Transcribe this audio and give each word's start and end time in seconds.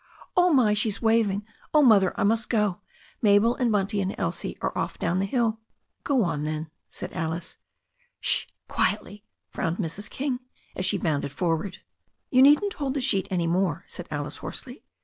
Oh, 0.35 0.51
my! 0.51 0.73
she's 0.73 0.99
waving. 0.99 1.45
Oh, 1.75 1.83
Mother, 1.83 2.19
I 2.19 2.23
must 2.23 2.49
go. 2.49 2.81
Mabel 3.21 3.53
and 3.57 3.71
Bunty 3.71 4.01
and 4.01 4.15
Elsie 4.17 4.57
are 4.59 4.75
off 4.75 4.97
down 4.97 5.19
the 5.19 5.27
hiU" 5.27 5.57
"Go 6.03 6.23
on, 6.23 6.41
then," 6.41 6.71
said 6.89 7.13
Alice. 7.13 7.57
"Sh! 8.19 8.47
quietly," 8.67 9.23
frowned 9.51 9.77
Mrs. 9.77 10.09
King, 10.09 10.39
as 10.75 10.87
she 10.87 10.97
bounded 10.97 11.31
for 11.31 11.55
ward. 11.55 11.83
"You 12.31 12.41
needn't 12.41 12.73
hold 12.73 12.95
the 12.95 12.99
sheet 13.01 13.27
any 13.29 13.45
more," 13.45 13.83
said 13.85 14.07
Alice 14.09 14.37
hoarsely. 14.37 14.81